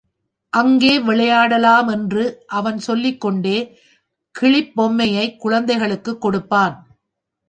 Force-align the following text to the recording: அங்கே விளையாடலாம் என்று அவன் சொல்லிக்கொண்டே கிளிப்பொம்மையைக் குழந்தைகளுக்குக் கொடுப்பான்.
அங்கே 0.49 0.99
விளையாடலாம் 0.99 1.87
என்று 1.87 2.43
அவன் 2.47 2.79
சொல்லிக்கொண்டே 2.79 3.79
கிளிப்பொம்மையைக் 4.39 5.37
குழந்தைகளுக்குக் 5.37 6.21
கொடுப்பான். 6.21 6.97